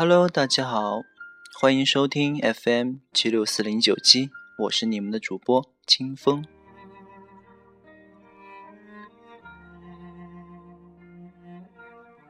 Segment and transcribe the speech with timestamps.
[0.00, 1.02] Hello，大家好，
[1.52, 6.44] 欢迎收听 FM 七六四零九七，我是你们的主播清风。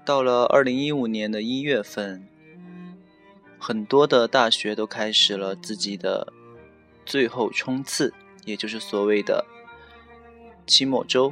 [0.03, 2.27] 到了二零一五年的一月份，
[3.59, 6.33] 很多的大学都开始了自己的
[7.05, 8.15] 最后冲刺，
[8.47, 9.45] 也就是所谓的
[10.67, 11.31] 期末周。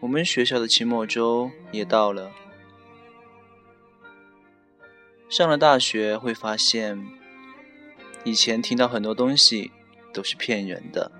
[0.00, 2.32] 我们学校的期末周也到了。
[5.28, 7.06] 上了大学会发现，
[8.24, 9.70] 以前听到很多东西
[10.12, 11.12] 都是骗人的。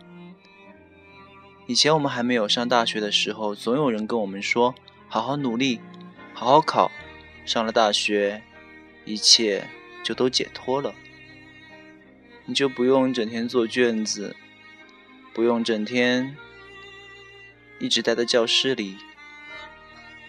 [1.66, 4.75] 以前我们还没有上大学的时候，总有人跟我们说。
[5.11, 5.80] 好好努力，
[6.35, 6.91] 好好考，
[7.47, 8.43] 上了大学，
[9.07, 9.66] 一切
[10.05, 10.95] 就都解脱了。
[12.45, 14.37] 你就不用整天做卷子，
[15.33, 16.37] 不用整天
[17.79, 18.99] 一直待在教室里，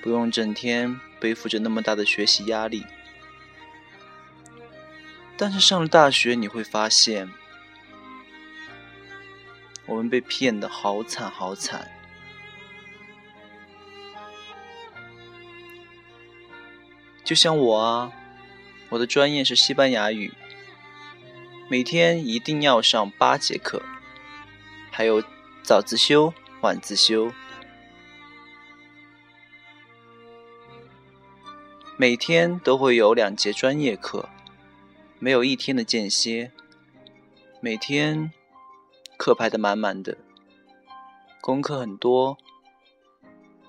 [0.02, 2.86] 不用整天背负着那么大的学习压力。
[5.42, 7.32] 但是上了大学，你会发现，
[9.86, 11.90] 我们被骗的好惨好惨。
[17.24, 18.12] 就像我啊，
[18.90, 20.34] 我的专业是西班牙语，
[21.70, 23.82] 每天一定要上八节课，
[24.92, 25.24] 还有
[25.64, 27.32] 早自修、晚自修，
[31.96, 34.28] 每天都会有两节专业课，
[35.22, 36.54] 没有一天的间歇，
[37.60, 38.32] 每天
[39.18, 40.18] 课排的满满的，
[41.42, 42.38] 功课很多，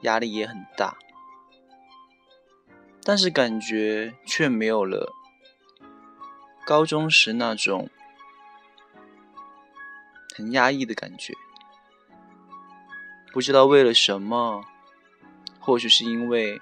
[0.03, 0.97] 压力也很大。
[3.03, 5.13] 但是感觉却没有了
[6.65, 7.91] 高中时那种
[10.37, 11.35] 很压抑的感觉。
[13.33, 14.65] 不知道为了什么，
[15.59, 16.61] 或许是因为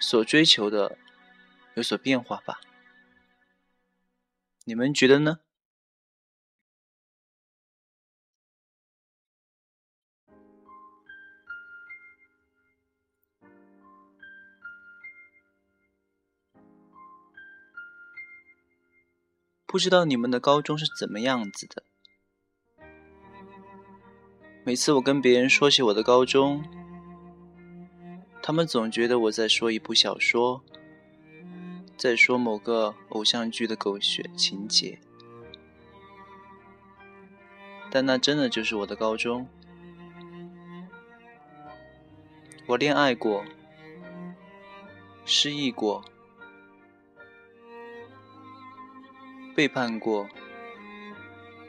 [0.00, 0.98] 所追求的
[1.74, 2.58] 有所变化吧。
[4.68, 5.38] 你们觉得呢？
[19.64, 21.82] 不知道你们的高中是怎么样子的？
[24.64, 26.62] 每次我跟别人说起我的高中，
[28.42, 30.62] 他们总觉得我在说一部小说，
[31.98, 35.00] 在说某个偶像剧的狗血情节。
[37.90, 39.48] 但那真的就是我的高中。
[42.66, 43.44] 我恋爱过，
[45.24, 46.04] 失忆过。
[49.56, 50.28] 背叛过，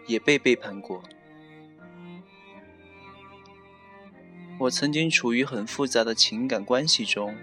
[0.05, 1.01] 也被背叛过。
[4.59, 7.33] 我曾经处于很复杂的情感关系中。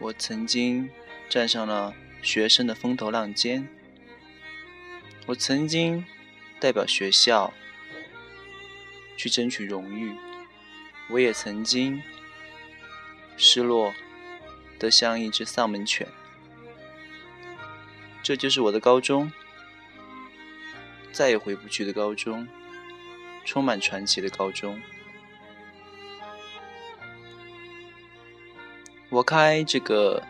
[0.00, 0.88] 我曾经
[1.28, 3.68] 站上了学生的风头浪尖。
[5.26, 6.04] 我曾经
[6.60, 7.52] 代表学校
[9.16, 10.14] 去争取荣誉。
[11.10, 12.02] 我也曾经
[13.36, 13.94] 失落
[14.78, 16.06] 得像一只丧门犬。
[18.22, 19.32] 这就是我的高中，
[21.12, 22.46] 再也回不去的高中，
[23.44, 24.78] 充满传奇的高中。
[29.10, 30.22] 我开这个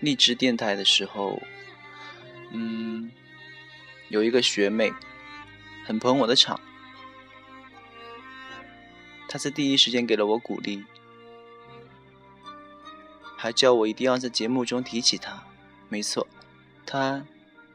[0.00, 1.40] 励志电台的时候，
[2.50, 3.10] 嗯，
[4.08, 4.92] 有一个学妹
[5.86, 6.60] 很捧我的场，
[9.28, 10.84] 她在第一时间给了我鼓励，
[13.36, 15.44] 还叫我一定要在节目中提起她。
[15.88, 16.26] 没错。
[16.84, 17.24] 她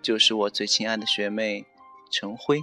[0.01, 1.65] 就是我最亲爱的学妹
[2.11, 2.61] 陈辉。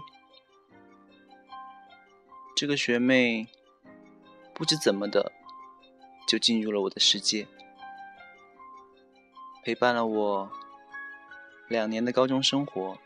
[2.55, 3.49] 这个学妹
[4.55, 5.33] 不知怎么的
[6.29, 7.49] 就进入了我的世界，
[9.65, 10.53] 陪伴了我
[11.71, 12.99] 两年的高中生活，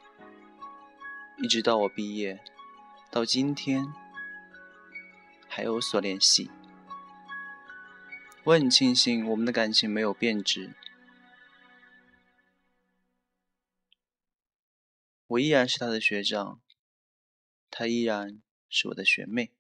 [1.37, 2.43] 一直到我毕业，
[3.13, 3.87] 到今天
[5.47, 6.51] 还有所联系。
[8.43, 10.75] 我很庆幸我们的感情没有变质。
[15.29, 16.61] 我依然是他的学长，
[17.71, 19.53] 他依然是我的学妹。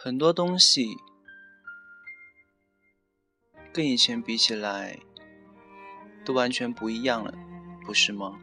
[0.00, 0.96] 很多东西
[3.72, 4.96] 跟以前比起来，
[6.24, 7.34] 都完全不一样了，
[7.84, 8.38] 不是吗？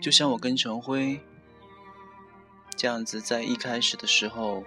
[0.00, 1.20] 就像我跟陈辉
[2.76, 4.64] 这样子，在一开始的时候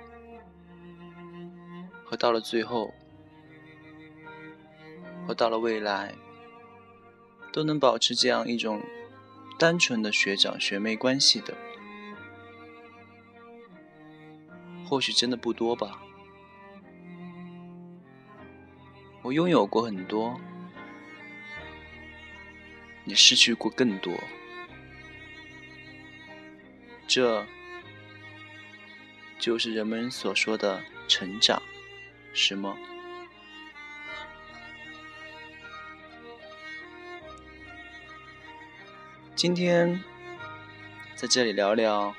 [2.06, 2.94] 和到了最后，
[5.28, 6.16] 和到了未来，
[7.52, 8.82] 都能保持这样一种
[9.64, 11.56] 单纯的学长学妹关系的，
[14.86, 16.04] 或许真的不多吧。
[19.22, 20.38] 我拥有过很多，
[23.06, 24.14] 也失去过更多，
[27.08, 27.48] 这
[29.40, 31.64] 就是人们所说的成长，
[32.34, 32.78] 是吗？
[39.44, 40.02] 今天
[41.16, 42.16] 在这里聊聊，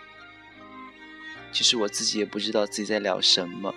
[1.53, 3.75] 其实我自己也不知道自己在聊什么，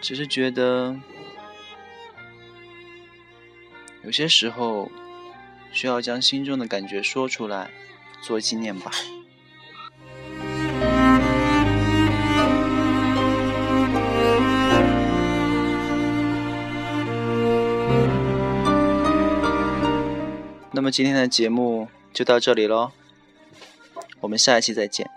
[0.00, 0.98] 只是觉得。
[4.02, 4.90] 有些时候，
[5.70, 7.70] 需要将心中的感觉说出来，
[8.22, 8.90] 做纪念吧。
[20.78, 22.92] 那么今天的节目就到这里喽，
[24.20, 25.10] 我们下一期再见。